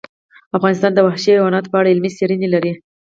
افغانستان 0.57 0.91
د 0.93 0.99
وحشي 1.07 1.29
حیواناتو 1.35 1.71
په 1.71 1.77
اړه 1.79 1.91
علمي 1.93 2.11
څېړنې 2.17 2.47
لري. 2.53 2.71